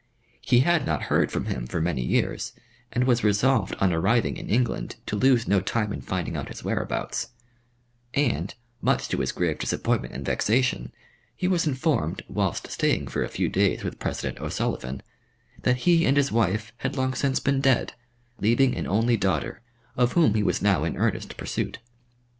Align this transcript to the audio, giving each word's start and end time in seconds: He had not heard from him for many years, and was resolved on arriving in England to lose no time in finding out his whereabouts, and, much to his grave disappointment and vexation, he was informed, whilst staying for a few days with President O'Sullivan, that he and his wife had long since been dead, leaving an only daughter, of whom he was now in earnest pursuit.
He 0.41 0.61
had 0.61 0.87
not 0.87 1.03
heard 1.13 1.31
from 1.31 1.45
him 1.45 1.67
for 1.67 1.79
many 1.79 2.01
years, 2.03 2.53
and 2.91 3.03
was 3.03 3.23
resolved 3.23 3.75
on 3.75 3.93
arriving 3.93 4.35
in 4.35 4.49
England 4.49 4.95
to 5.05 5.15
lose 5.15 5.47
no 5.47 5.61
time 5.61 5.93
in 5.93 6.01
finding 6.01 6.35
out 6.35 6.47
his 6.47 6.63
whereabouts, 6.63 7.27
and, 8.15 8.55
much 8.81 9.07
to 9.09 9.19
his 9.19 9.31
grave 9.31 9.59
disappointment 9.59 10.15
and 10.15 10.25
vexation, 10.25 10.91
he 11.35 11.47
was 11.47 11.67
informed, 11.67 12.23
whilst 12.27 12.67
staying 12.71 13.09
for 13.09 13.21
a 13.23 13.29
few 13.29 13.47
days 13.47 13.83
with 13.83 13.99
President 13.99 14.41
O'Sullivan, 14.41 15.03
that 15.61 15.77
he 15.85 16.03
and 16.03 16.17
his 16.17 16.31
wife 16.31 16.73
had 16.77 16.97
long 16.97 17.13
since 17.13 17.39
been 17.39 17.61
dead, 17.61 17.93
leaving 18.39 18.75
an 18.75 18.87
only 18.87 19.17
daughter, 19.17 19.61
of 19.95 20.13
whom 20.13 20.33
he 20.33 20.41
was 20.41 20.63
now 20.63 20.83
in 20.83 20.97
earnest 20.97 21.37
pursuit. 21.37 21.77